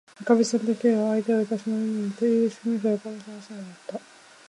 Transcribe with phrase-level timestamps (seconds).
[0.19, 2.25] 「おかみさん」と、Ｋ は相手をたしなめるようにいった。
[2.25, 3.99] 「いいすぎましたわ」と、おかみはすなおにいった。